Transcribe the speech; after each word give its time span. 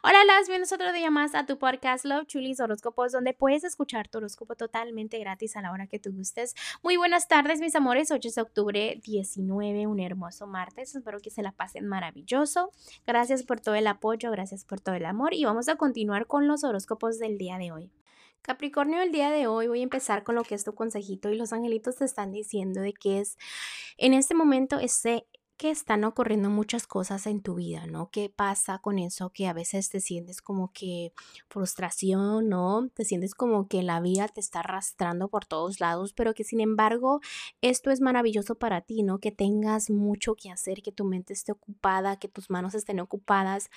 Hola, 0.00 0.24
las 0.24 0.46
bienvenidos 0.46 0.70
otro 0.72 0.92
día 0.92 1.10
más 1.10 1.34
a 1.34 1.44
tu 1.44 1.58
podcast 1.58 2.04
Love 2.04 2.26
Chulis 2.26 2.60
Horóscopos, 2.60 3.10
donde 3.10 3.34
puedes 3.34 3.64
escuchar 3.64 4.06
tu 4.06 4.18
horóscopo 4.18 4.54
totalmente 4.54 5.18
gratis 5.18 5.56
a 5.56 5.60
la 5.60 5.72
hora 5.72 5.88
que 5.88 5.98
tú 5.98 6.12
gustes. 6.12 6.54
Muy 6.84 6.96
buenas 6.96 7.26
tardes, 7.26 7.58
mis 7.60 7.74
amores. 7.74 8.12
8 8.12 8.28
de 8.32 8.40
octubre 8.40 9.00
19, 9.02 9.88
un 9.88 9.98
hermoso 9.98 10.46
martes. 10.46 10.94
Espero 10.94 11.18
que 11.18 11.30
se 11.30 11.42
la 11.42 11.50
pasen 11.50 11.88
maravilloso. 11.88 12.70
Gracias 13.08 13.42
por 13.42 13.58
todo 13.58 13.74
el 13.74 13.88
apoyo, 13.88 14.30
gracias 14.30 14.64
por 14.64 14.80
todo 14.80 14.94
el 14.94 15.04
amor 15.04 15.34
y 15.34 15.44
vamos 15.44 15.68
a 15.68 15.74
continuar 15.74 16.28
con 16.28 16.46
los 16.46 16.62
horóscopos 16.62 17.18
del 17.18 17.36
día 17.36 17.58
de 17.58 17.72
hoy. 17.72 17.90
Capricornio, 18.42 19.02
el 19.02 19.10
día 19.10 19.30
de 19.30 19.48
hoy 19.48 19.66
voy 19.66 19.80
a 19.80 19.82
empezar 19.82 20.22
con 20.22 20.36
lo 20.36 20.44
que 20.44 20.54
es 20.54 20.62
tu 20.62 20.74
consejito 20.74 21.28
y 21.28 21.36
los 21.36 21.52
angelitos 21.52 21.96
te 21.96 22.04
están 22.04 22.30
diciendo 22.30 22.80
de 22.80 22.92
que 22.92 23.18
es 23.18 23.36
en 23.96 24.14
este 24.14 24.34
momento 24.34 24.78
ese 24.78 25.26
que 25.58 25.70
están 25.70 26.04
ocurriendo 26.04 26.50
muchas 26.50 26.86
cosas 26.86 27.26
en 27.26 27.42
tu 27.42 27.56
vida, 27.56 27.86
¿no? 27.86 28.10
¿Qué 28.10 28.30
pasa 28.34 28.78
con 28.78 28.98
eso? 29.00 29.30
Que 29.30 29.48
a 29.48 29.52
veces 29.52 29.90
te 29.90 30.00
sientes 30.00 30.40
como 30.40 30.72
que 30.72 31.12
frustración, 31.48 32.48
¿no? 32.48 32.88
Te 32.94 33.04
sientes 33.04 33.34
como 33.34 33.66
que 33.66 33.82
la 33.82 34.00
vida 34.00 34.28
te 34.28 34.40
está 34.40 34.60
arrastrando 34.60 35.28
por 35.28 35.46
todos 35.46 35.80
lados, 35.80 36.12
pero 36.12 36.32
que 36.32 36.44
sin 36.44 36.60
embargo 36.60 37.20
esto 37.60 37.90
es 37.90 38.00
maravilloso 38.00 38.54
para 38.54 38.82
ti, 38.82 39.02
¿no? 39.02 39.18
Que 39.18 39.32
tengas 39.32 39.90
mucho 39.90 40.36
que 40.36 40.48
hacer, 40.50 40.80
que 40.80 40.92
tu 40.92 41.04
mente 41.04 41.32
esté 41.32 41.50
ocupada, 41.50 42.20
que 42.20 42.28
tus 42.28 42.50
manos 42.50 42.74
estén 42.74 43.00
ocupadas. 43.00 43.68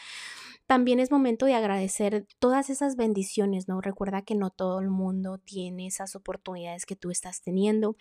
También 0.67 1.00
es 1.00 1.09
momento 1.11 1.48
de 1.48 1.55
agradecer 1.55 2.27
todas 2.38 2.70
esas 2.70 2.95
bendiciones, 2.95 3.67
¿no? 3.67 3.81
Recuerda 3.81 4.22
que 4.22 4.36
no 4.36 4.52
todo 4.52 4.80
el 4.80 4.89
mundo 4.89 5.39
tiene 5.39 5.88
esas 5.88 6.16
oportunidades 6.16 6.86
que 6.86 6.95
tú 6.95 7.09
estás 7.09 7.41
teniendo 7.41 7.95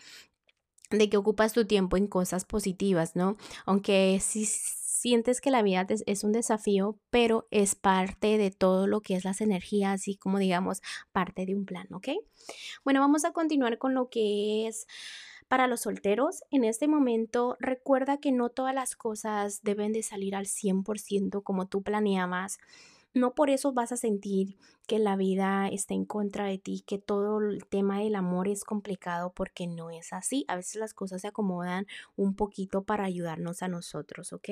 de 0.91 1.09
que 1.09 1.17
ocupas 1.17 1.53
tu 1.53 1.67
tiempo 1.67 1.97
en 1.97 2.07
cosas 2.07 2.45
positivas, 2.45 3.17
¿no? 3.17 3.37
Aunque 3.67 4.19
si 4.21 4.45
sientes 4.45 5.41
que 5.41 5.51
la 5.51 5.63
vida 5.63 5.87
es 6.07 6.25
un 6.25 6.33
desafío, 6.33 6.99
pero 7.09 7.47
es 7.51 7.75
parte 7.75 8.37
de 8.37 8.51
todo 8.51 8.87
lo 8.87 9.01
que 9.01 9.15
es 9.15 9.25
las 9.25 9.41
energías 9.41 10.09
y 10.09 10.17
como 10.17 10.39
digamos, 10.39 10.83
parte 11.13 11.47
de 11.47 11.55
un 11.55 11.65
plan, 11.65 11.87
¿ok? 11.93 12.09
Bueno, 12.85 13.01
vamos 13.01 13.25
a 13.25 13.33
continuar 13.33 13.79
con 13.79 13.95
lo 13.95 14.11
que 14.11 14.67
es 14.67 14.87
para 15.49 15.67
los 15.67 15.81
solteros. 15.81 16.45
En 16.51 16.65
este 16.65 16.87
momento, 16.87 17.57
recuerda 17.59 18.19
que 18.19 18.31
no 18.31 18.51
todas 18.51 18.75
las 18.75 18.95
cosas 18.95 19.63
deben 19.63 19.93
de 19.93 20.03
salir 20.03 20.37
al 20.37 20.47
100% 20.47 21.43
como 21.43 21.67
tú 21.67 21.83
planeabas 21.83 22.59
no 23.15 23.35
por 23.35 23.51
eso 23.51 23.73
vas 23.73 23.93
a 23.93 23.97
sentir 23.97 24.57
que 24.87 24.99
la 24.99 25.17
vida 25.17 25.69
está 25.69 25.95
en 25.95 26.05
contra 26.05 26.47
de 26.47 26.59
ti, 26.59 26.83
que 26.87 26.99
todo 26.99 27.39
el 27.41 27.65
tema 27.67 28.01
del 28.01 28.15
amor 28.15 28.49
es 28.49 28.65
complicado 28.65 29.33
porque 29.33 29.67
no 29.67 29.91
es 29.91 30.13
así. 30.13 30.45
A 30.49 30.57
veces 30.57 30.77
las 30.77 30.95
cosas 30.95 31.23
se 31.23 31.29
acomodan 31.29 31.87
un 32.17 32.35
poquito 32.35 32.83
para 32.83 33.05
ayudarnos 33.05 33.63
a 33.63 33.69
nosotros, 33.69 34.33
¿ok? 34.33 34.49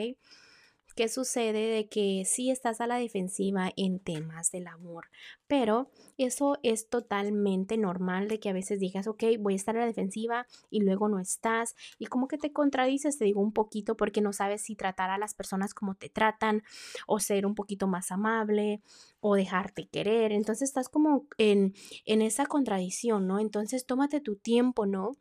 ¿Qué 0.99 1.09
sucede 1.09 1.69
de 1.71 1.89
que 1.89 2.25
sí 2.27 2.51
estás 2.51 2.81
a 2.81 2.89
la 2.89 2.97
defensiva 2.97 3.71
en 3.77 4.01
temas 4.01 4.51
del 4.51 4.67
amor? 4.67 5.11
Pero 5.47 5.93
eso 6.17 6.59
es 6.65 6.89
totalmente 6.89 7.77
normal 7.77 8.27
de 8.27 8.41
que 8.41 8.49
a 8.49 8.53
veces 8.53 8.81
digas, 8.81 9.07
ok, 9.07 9.23
voy 9.39 9.53
a 9.53 9.57
estar 9.57 9.77
a 9.77 9.81
la 9.83 9.87
defensiva 9.87 10.49
y 10.71 10.81
luego 10.81 11.09
no 11.09 11.21
estás. 11.21 11.77
Y 12.01 12.07
como 12.07 12.27
que 12.27 12.37
te 12.37 12.53
contradices, 12.53 13.17
te 13.17 13.27
digo 13.27 13.41
un 13.41 13.53
poquito, 13.53 13.97
porque 13.97 14.21
no 14.21 14.33
sabes 14.33 14.63
si 14.63 14.75
tratar 14.75 15.11
a 15.11 15.19
las 15.19 15.35
personas 15.35 15.73
como 15.73 15.95
te 15.95 16.09
tratan 16.09 16.65
o 17.07 17.21
ser 17.21 17.47
un 17.47 17.55
poquito 17.55 17.87
más 17.87 18.11
amable 18.11 18.83
o 19.21 19.37
dejarte 19.37 19.87
querer. 19.87 20.33
Entonces 20.33 20.69
estás 20.69 20.89
como 20.89 21.29
en, 21.39 21.75
en 22.07 22.23
esa 22.23 22.45
contradicción, 22.47 23.29
¿no? 23.29 23.39
Entonces 23.39 23.87
tómate 23.87 24.21
tu 24.21 24.35
tiempo, 24.35 24.85
¿no? 24.85 25.13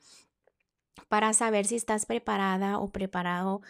Para 1.10 1.34
saber 1.34 1.66
si 1.66 1.76
estás 1.76 2.06
preparada 2.06 2.80
o 2.80 2.90
preparado. 2.90 3.62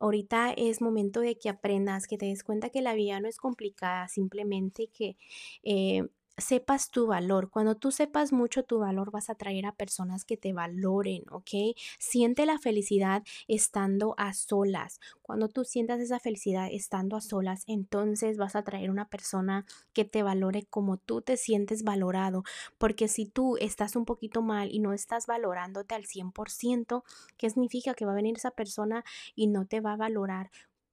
Ahorita 0.00 0.52
es 0.52 0.80
momento 0.80 1.20
de 1.20 1.38
que 1.38 1.48
aprendas, 1.48 2.08
que 2.08 2.18
te 2.18 2.26
des 2.26 2.42
cuenta 2.42 2.70
que 2.70 2.82
la 2.82 2.94
vida 2.94 3.20
no 3.20 3.28
es 3.28 3.36
complicada, 3.38 4.08
simplemente 4.08 4.88
que 4.88 5.16
eh, 5.62 6.08
sepas 6.38 6.90
tu 6.90 7.06
valor. 7.06 7.50
Cuando 7.50 7.74
tú 7.74 7.90
sepas 7.90 8.32
mucho 8.32 8.62
tu 8.62 8.78
valor, 8.78 9.10
vas 9.10 9.28
a 9.28 9.32
atraer 9.32 9.66
a 9.66 9.74
personas 9.74 10.24
que 10.24 10.36
te 10.36 10.52
valoren, 10.52 11.24
¿ok? 11.30 11.76
Siente 11.98 12.46
la 12.46 12.58
felicidad 12.58 13.22
estando 13.48 14.14
a 14.18 14.32
solas. 14.32 15.00
Cuando 15.22 15.48
tú 15.48 15.64
sientas 15.64 16.00
esa 16.00 16.18
felicidad 16.18 16.68
estando 16.70 17.16
a 17.16 17.20
solas, 17.20 17.64
entonces 17.66 18.38
vas 18.38 18.56
a 18.56 18.60
atraer 18.60 18.90
una 18.90 19.08
persona 19.08 19.66
que 19.92 20.04
te 20.04 20.22
valore 20.22 20.64
como 20.64 20.96
tú 20.96 21.20
te 21.22 21.36
sientes 21.36 21.82
valorado. 21.82 22.44
Porque 22.78 23.08
si 23.08 23.26
tú 23.26 23.56
estás 23.58 23.96
un 23.96 24.04
poquito 24.04 24.42
mal 24.42 24.70
y 24.72 24.78
no 24.80 24.92
estás 24.92 25.26
valorándote 25.26 25.94
al 25.94 26.06
100%, 26.06 27.04
¿qué 27.36 27.50
significa? 27.50 27.94
Que 27.94 28.06
va 28.06 28.12
a 28.12 28.16
venir 28.16 28.36
esa 28.36 28.50
persona 28.50 29.04
y 29.34 29.46
no 29.48 29.66
te 29.66 29.80
va 29.80 29.92
a 29.92 29.96
valorar 29.96 30.50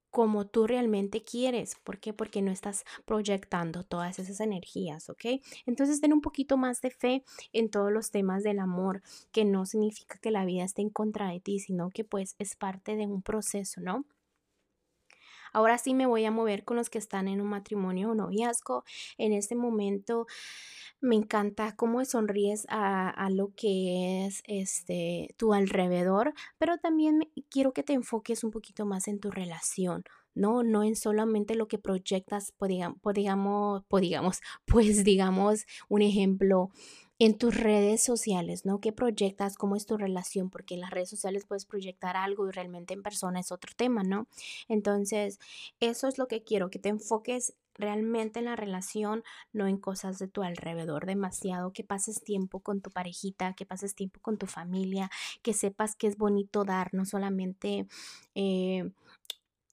como 0.09 0.45
tú 0.47 0.67
realmente 0.67 1.23
quieres. 1.23 1.75
¿Por 1.83 1.99
qué? 1.99 2.13
Porque 2.13 2.41
no 2.41 2.51
estás 2.51 2.83
proyectando 3.05 3.83
todas 3.83 4.19
esas 4.19 4.39
energías, 4.39 5.09
¿ok? 5.09 5.41
Entonces 5.65 6.01
ten 6.01 6.13
un 6.13 6.21
poquito 6.21 6.57
más 6.57 6.81
de 6.81 6.91
fe 6.91 7.23
en 7.53 7.69
todos 7.69 7.91
los 7.91 8.11
temas 8.11 8.43
del 8.43 8.59
amor, 8.59 9.01
que 9.31 9.45
no 9.45 9.65
significa 9.65 10.17
que 10.19 10.31
la 10.31 10.45
vida 10.45 10.63
esté 10.63 10.81
en 10.81 10.89
contra 10.89 11.29
de 11.29 11.39
ti, 11.39 11.59
sino 11.59 11.89
que 11.89 12.03
pues 12.03 12.35
es 12.39 12.55
parte 12.55 12.95
de 12.95 13.07
un 13.07 13.21
proceso, 13.21 13.81
¿no? 13.81 14.05
Ahora 15.53 15.77
sí 15.77 15.93
me 15.93 16.05
voy 16.05 16.25
a 16.25 16.31
mover 16.31 16.63
con 16.63 16.77
los 16.77 16.89
que 16.89 16.97
están 16.97 17.27
en 17.27 17.41
un 17.41 17.47
matrimonio 17.47 18.11
o 18.11 18.15
noviazgo. 18.15 18.83
En 19.17 19.33
este 19.33 19.55
momento 19.55 20.27
me 21.01 21.15
encanta 21.15 21.75
cómo 21.75 22.03
sonríes 22.03 22.65
a, 22.69 23.29
lo 23.31 23.53
que 23.55 24.25
es 24.25 24.41
este 24.45 25.33
tu 25.37 25.53
alrededor, 25.53 26.33
pero 26.57 26.77
también 26.77 27.29
quiero 27.49 27.73
que 27.73 27.83
te 27.83 27.93
enfoques 27.93 28.43
un 28.43 28.51
poquito 28.51 28.85
más 28.85 29.07
en 29.07 29.19
tu 29.19 29.31
relación. 29.31 30.03
No, 30.35 30.63
no 30.63 30.83
en 30.83 30.95
solamente 30.95 31.55
lo 31.55 31.67
que 31.67 31.79
proyectas, 31.79 32.53
digamos, 32.61 33.83
digamos, 34.01 34.41
pues 34.65 35.03
digamos, 35.03 35.65
un 35.87 36.01
ejemplo, 36.01 36.69
en 37.19 37.37
tus 37.37 37.55
redes 37.55 38.01
sociales, 38.01 38.65
¿no? 38.65 38.79
¿Qué 38.79 38.93
proyectas? 38.93 39.57
¿Cómo 39.57 39.75
es 39.75 39.85
tu 39.85 39.97
relación? 39.97 40.49
Porque 40.49 40.75
en 40.75 40.81
las 40.81 40.89
redes 40.89 41.09
sociales 41.09 41.45
puedes 41.45 41.65
proyectar 41.65 42.15
algo 42.15 42.47
y 42.47 42.51
realmente 42.51 42.93
en 42.93 43.03
persona 43.03 43.41
es 43.41 43.51
otro 43.51 43.73
tema, 43.75 44.03
¿no? 44.03 44.27
Entonces, 44.69 45.39
eso 45.81 46.07
es 46.07 46.17
lo 46.17 46.27
que 46.27 46.43
quiero, 46.43 46.69
que 46.69 46.79
te 46.79 46.89
enfoques 46.89 47.53
realmente 47.75 48.39
en 48.39 48.45
la 48.45 48.55
relación, 48.55 49.23
no 49.51 49.67
en 49.67 49.77
cosas 49.77 50.17
de 50.17 50.27
tu 50.27 50.43
alrededor 50.43 51.05
demasiado, 51.05 51.73
que 51.73 51.83
pases 51.83 52.23
tiempo 52.23 52.61
con 52.61 52.81
tu 52.81 52.89
parejita, 52.89 53.53
que 53.53 53.65
pases 53.65 53.95
tiempo 53.95 54.21
con 54.21 54.37
tu 54.37 54.47
familia, 54.47 55.09
que 55.41 55.53
sepas 55.53 55.95
que 55.95 56.07
es 56.07 56.17
bonito 56.17 56.63
dar, 56.63 56.93
no 56.93 57.05
solamente... 57.05 57.85
Eh, 58.33 58.91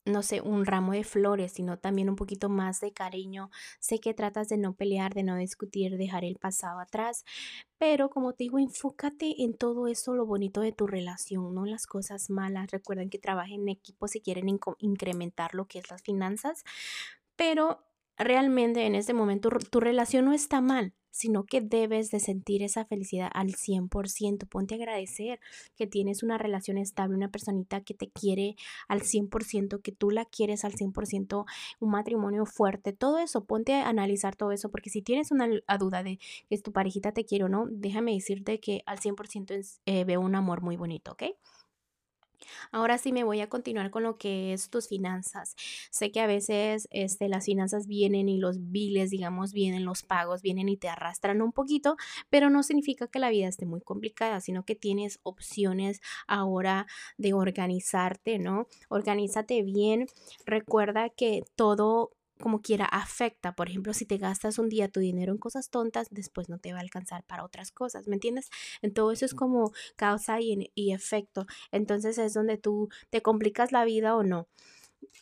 no 0.07 0.23
sé, 0.23 0.41
un 0.41 0.65
ramo 0.65 0.93
de 0.93 1.03
flores, 1.03 1.53
sino 1.53 1.77
también 1.77 2.09
un 2.09 2.15
poquito 2.15 2.49
más 2.49 2.79
de 2.79 2.91
cariño. 2.91 3.49
Sé 3.79 3.99
que 3.99 4.13
tratas 4.13 4.49
de 4.49 4.57
no 4.57 4.73
pelear, 4.73 5.13
de 5.13 5.23
no 5.23 5.35
discutir, 5.35 5.97
dejar 5.97 6.23
el 6.23 6.37
pasado 6.37 6.79
atrás, 6.79 7.25
pero 7.77 8.09
como 8.09 8.33
te 8.33 8.45
digo, 8.45 8.59
enfócate 8.59 9.43
en 9.43 9.53
todo 9.53 9.87
eso, 9.87 10.15
lo 10.15 10.25
bonito 10.25 10.61
de 10.61 10.71
tu 10.71 10.87
relación, 10.87 11.53
no 11.53 11.65
las 11.65 11.85
cosas 11.85 12.29
malas. 12.29 12.71
Recuerden 12.71 13.09
que 13.09 13.19
trabajen 13.19 13.61
en 13.61 13.69
equipo 13.69 14.07
si 14.07 14.21
quieren 14.21 14.47
incrementar 14.79 15.53
lo 15.53 15.65
que 15.65 15.79
es 15.79 15.89
las 15.89 16.01
finanzas, 16.01 16.63
pero 17.35 17.86
realmente 18.17 18.85
en 18.85 18.95
este 18.95 19.13
momento 19.13 19.49
tu 19.69 19.79
relación 19.79 20.25
no 20.25 20.33
está 20.33 20.61
mal 20.61 20.93
sino 21.17 21.45
que 21.45 21.61
debes 21.61 22.11
de 22.11 22.19
sentir 22.19 22.61
esa 22.61 22.85
felicidad 22.85 23.31
al 23.33 23.55
100%. 23.55 24.47
Ponte 24.47 24.75
a 24.75 24.77
agradecer 24.77 25.39
que 25.75 25.87
tienes 25.87 26.21
una 26.21 26.37
relación 26.37 26.77
estable, 26.77 27.15
una 27.15 27.31
personita 27.31 27.81
que 27.81 27.95
te 27.95 28.11
quiere 28.11 28.55
al 28.87 29.01
100%, 29.01 29.81
que 29.81 29.91
tú 29.91 30.11
la 30.11 30.25
quieres 30.25 30.63
al 30.63 30.73
100%, 30.73 31.45
un 31.79 31.89
matrimonio 31.89 32.45
fuerte, 32.45 32.93
todo 32.93 33.17
eso, 33.17 33.45
ponte 33.45 33.73
a 33.73 33.89
analizar 33.89 34.35
todo 34.35 34.51
eso, 34.51 34.69
porque 34.69 34.91
si 34.91 35.01
tienes 35.01 35.31
una 35.31 35.49
duda 35.79 36.03
de 36.03 36.19
que 36.49 36.57
tu 36.59 36.71
parejita 36.71 37.11
te 37.11 37.25
quiere 37.25 37.45
o 37.45 37.49
no, 37.49 37.65
déjame 37.67 38.13
decirte 38.13 38.59
que 38.59 38.83
al 38.85 38.99
100% 38.99 39.79
eh, 39.87 40.03
veo 40.05 40.21
un 40.21 40.35
amor 40.35 40.61
muy 40.61 40.77
bonito, 40.77 41.13
¿ok? 41.13 41.23
Ahora 42.71 42.97
sí 42.97 43.11
me 43.11 43.23
voy 43.23 43.41
a 43.41 43.49
continuar 43.49 43.91
con 43.91 44.03
lo 44.03 44.17
que 44.17 44.53
es 44.53 44.69
tus 44.69 44.87
finanzas. 44.87 45.55
Sé 45.89 46.11
que 46.11 46.19
a 46.19 46.27
veces 46.27 46.87
este, 46.91 47.29
las 47.29 47.45
finanzas 47.45 47.87
vienen 47.87 48.29
y 48.29 48.37
los 48.37 48.71
biles, 48.71 49.09
digamos, 49.09 49.53
vienen 49.53 49.85
los 49.85 50.03
pagos, 50.03 50.41
vienen 50.41 50.69
y 50.69 50.77
te 50.77 50.89
arrastran 50.89 51.41
un 51.41 51.51
poquito, 51.51 51.95
pero 52.29 52.49
no 52.49 52.63
significa 52.63 53.07
que 53.07 53.19
la 53.19 53.29
vida 53.29 53.47
esté 53.47 53.65
muy 53.65 53.81
complicada, 53.81 54.41
sino 54.41 54.63
que 54.63 54.75
tienes 54.75 55.19
opciones 55.23 56.01
ahora 56.27 56.87
de 57.17 57.33
organizarte, 57.33 58.39
¿no? 58.39 58.67
Organízate 58.89 59.63
bien. 59.63 60.07
Recuerda 60.45 61.09
que 61.09 61.43
todo 61.55 62.16
como 62.37 62.61
quiera 62.61 62.85
afecta. 62.85 63.55
Por 63.55 63.69
ejemplo, 63.69 63.93
si 63.93 64.05
te 64.05 64.17
gastas 64.17 64.59
un 64.59 64.69
día 64.69 64.89
tu 64.89 64.99
dinero 64.99 65.31
en 65.31 65.37
cosas 65.37 65.69
tontas, 65.69 66.07
después 66.11 66.49
no 66.49 66.59
te 66.59 66.73
va 66.73 66.79
a 66.79 66.81
alcanzar 66.81 67.23
para 67.23 67.43
otras 67.43 67.71
cosas, 67.71 68.07
¿me 68.07 68.15
entiendes? 68.15 68.49
En 68.81 68.93
todo 68.93 69.11
eso 69.11 69.25
es 69.25 69.33
como 69.33 69.71
causa 69.95 70.39
y, 70.41 70.71
y 70.75 70.93
efecto. 70.93 71.45
Entonces 71.71 72.17
es 72.17 72.33
donde 72.33 72.57
tú 72.57 72.89
te 73.09 73.21
complicas 73.21 73.71
la 73.71 73.85
vida 73.85 74.15
o 74.15 74.23
no. 74.23 74.47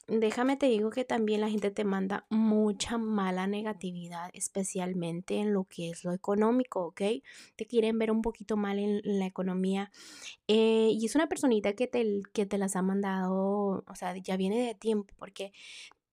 Déjame 0.08 0.56
te 0.56 0.68
digo 0.68 0.92
que 0.92 1.04
también 1.04 1.42
la 1.42 1.50
gente 1.50 1.72
te 1.72 1.84
manda 1.84 2.28
mucha 2.30 3.00
mala 3.00 3.48
negatividad, 3.48 4.30
especialmente 4.34 5.38
en 5.38 5.52
lo 5.52 5.64
que 5.64 5.90
es 5.90 6.04
lo 6.04 6.12
económico, 6.14 6.86
¿ok? 6.86 7.02
Te 7.56 7.66
quieren 7.66 7.98
ver 7.98 8.12
un 8.12 8.22
poquito 8.22 8.56
mal 8.56 8.78
en, 8.78 9.02
la 9.04 9.26
economía. 9.26 9.92
Eh, 10.48 10.90
y 10.92 11.06
es 11.06 11.16
una 11.16 11.28
personita 11.28 11.74
que 11.74 11.88
te, 11.88 12.22
que 12.34 12.46
te 12.46 12.60
las 12.60 12.76
ha 12.76 12.84
mandado, 12.84 13.84
o 13.88 13.96
sea, 13.96 14.16
ya 14.18 14.38
viene 14.38 14.68
de 14.68 14.76
tiempo, 14.76 15.14
porque 15.18 15.54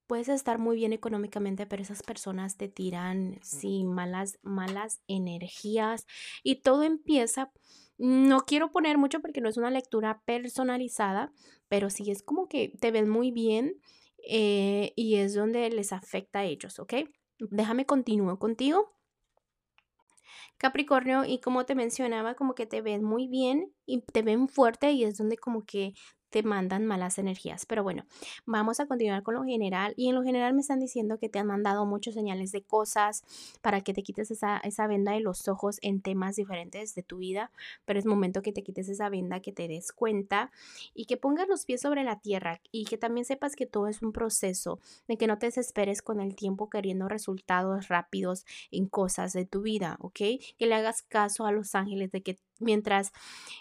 puedes 0.07 0.29
estar 0.29 0.59
muy 0.59 0.77
bien 0.77 0.93
económicamente, 0.93 1.67
pero 1.67 1.83
esas 1.83 2.03
personas 2.03 2.57
te 2.57 2.69
tiran, 2.69 3.39
sí, 3.43 3.85
malas, 3.85 4.39
malas 4.43 5.01
energías 5.09 6.07
y 6.43 6.57
todo 6.63 6.83
empieza. 6.83 7.53
No 7.99 8.41
quiero 8.41 8.71
poner 8.71 8.99
mucho 8.99 9.21
porque 9.21 9.41
no 9.41 9.49
es 9.49 9.57
una 9.57 9.71
lectura 9.71 10.23
personalizada, 10.25 11.33
pero 11.69 11.91
sí 11.91 12.11
es 12.11 12.23
como 12.23 12.49
que 12.49 12.73
te 12.81 12.91
ven 12.91 13.09
muy 13.09 13.31
bien 13.31 13.81
eh, 14.29 14.93
y 14.97 15.17
es 15.17 15.35
donde 15.35 15.69
les 15.71 15.93
afecta 15.93 16.41
a 16.41 16.45
ellos, 16.45 16.79
¿ok? 16.79 16.95
Déjame 17.39 17.87
continuar 17.87 18.39
contigo. 18.39 18.97
Capricornio, 20.59 21.25
y 21.25 21.41
como 21.41 21.67
te 21.67 21.75
mencionaba, 21.75 22.35
como 22.35 22.55
que 22.55 22.67
te 22.67 22.83
ven 22.83 23.03
muy 23.03 23.27
bien 23.27 23.75
y 23.85 24.03
te 24.03 24.23
ven 24.23 24.49
fuerte 24.49 24.93
y 24.93 25.03
es 25.03 25.19
donde 25.19 25.37
como 25.37 25.65
que 25.65 25.95
te 26.33 26.43
mandan 26.43 26.87
malas 26.87 27.19
energías. 27.19 27.67
Pero 27.67 27.83
bueno, 27.83 28.05
vamos 28.47 28.81
a 28.81 28.87
continuar 28.87 29.23
con 29.23 29.35
lo 29.35 29.45
general. 29.45 29.93
Y 29.97 30.09
en 30.09 30.15
lo 30.15 30.23
general 30.23 30.55
me 30.55 30.63
están 30.63 30.81
diciendo 30.81 31.19
que 31.19 31.29
te 31.29 31.39
han 31.39 31.47
mandado 31.47 31.85
muchos 31.85 32.15
señales 32.15 32.53
de 32.53 32.63
cosas 32.63 33.23
para 33.61 33.83
que 33.83 33.93
te 33.93 34.03
quites 34.03 34.31
esa, 34.31 34.57
esa 34.59 34.87
venda 34.87 35.13
de 35.13 35.21
los 35.21 35.47
ojos 35.47 35.79
en 35.83 36.01
temas 36.01 36.37
diferentes 36.37 36.95
de 36.95 37.03
tu 37.03 37.19
vida. 37.19 37.53
Pero 37.85 37.99
es 37.99 38.07
momento 38.07 38.41
que 38.41 38.53
te 38.53 38.63
quites 38.63 38.89
esa 38.89 39.11
venda, 39.11 39.41
que 39.41 39.53
te 39.53 39.69
des 39.69 39.93
cuenta 39.93 40.51
y 40.95 41.05
que 41.05 41.19
pongas 41.19 41.49
los 41.49 41.67
pies 41.67 41.83
sobre 41.83 42.03
la 42.03 42.19
tierra 42.19 42.63
y 42.71 42.87
que 42.87 42.97
también 42.97 43.27
sepas 43.27 43.55
que 43.55 43.67
todo 43.67 43.89
es 43.89 44.01
un 44.01 44.13
proceso, 44.13 44.81
de 45.09 45.19
que 45.19 45.27
no 45.27 45.39
te 45.39 45.47
desesperes 45.47 46.01
con 46.01 46.21
el 46.21 46.35
tiempo 46.35 46.71
queriendo 46.71 47.09
resultados 47.09 47.89
rápidos 47.89 48.47
en 48.71 48.87
cosas 48.87 49.35
de 49.35 49.45
tu 49.45 49.61
vida, 49.61 49.99
¿ok? 50.01 50.17
Que 50.57 50.67
le 50.67 50.75
hagas 50.75 51.03
caso 51.03 51.45
a 51.45 51.53
los 51.53 51.75
ángeles 51.75 52.11
de 52.11 52.23
que 52.23 52.39
mientras 52.63 53.13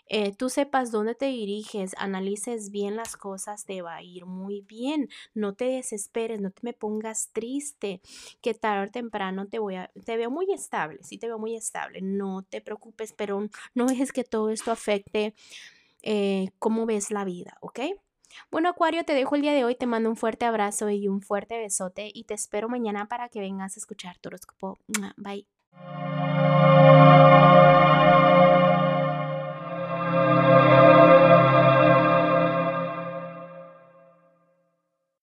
eh, 0.08 0.34
tú 0.36 0.50
sepas 0.50 0.92
dónde 0.92 1.16
te 1.16 1.28
diriges, 1.28 1.96
analices 1.98 2.72
bien 2.72 2.96
las 2.96 3.18
cosas, 3.18 3.66
te 3.66 3.82
va 3.82 3.96
a 3.96 4.04
ir 4.04 4.26
muy 4.26 4.62
bien. 4.62 5.10
No 5.34 5.54
te 5.54 5.66
desesperes, 5.66 6.42
no 6.42 6.52
te 6.52 6.62
me 6.64 6.74
pongas 6.74 7.30
triste, 7.34 8.02
que 8.42 8.54
tarde 8.54 8.88
o 8.88 8.92
temprano 8.92 9.48
te 9.48 9.60
voy 9.60 9.76
a, 9.76 9.92
te 10.06 10.18
veo 10.18 10.30
muy 10.30 10.52
estable, 10.52 11.00
sí 11.04 11.18
te 11.18 11.28
veo 11.28 11.40
muy 11.40 11.56
estable. 11.56 12.02
No 12.02 12.44
te 12.44 12.62
preocupes, 12.62 13.14
pero 13.14 13.48
no 13.74 13.86
dejes 13.86 14.12
que 14.12 14.24
todo 14.24 14.50
esto 14.50 14.72
afecte 14.72 15.34
eh, 16.02 16.50
cómo 16.60 16.86
ves 16.86 17.12
la 17.12 17.26
vida, 17.26 17.58
¿ok? 17.62 17.80
Bueno, 18.50 18.70
Acuario, 18.70 19.04
te 19.04 19.14
dejo 19.14 19.36
el 19.36 19.42
día 19.42 19.54
de 19.54 19.66
hoy, 19.66 19.76
te 19.76 19.86
mando 19.86 20.10
un 20.10 20.16
fuerte 20.16 20.46
abrazo 20.46 20.90
y 20.90 21.08
un 21.08 21.22
fuerte 21.22 21.58
besote 21.60 22.12
y 22.14 22.24
te 22.24 22.34
espero 22.34 22.70
mañana 22.70 23.08
para 23.08 23.30
que 23.30 23.40
vengas 23.40 23.76
a 23.76 23.80
escuchar 23.80 24.18
tu 24.18 24.30
horóscopo. 24.30 24.80
Bye. 25.18 25.48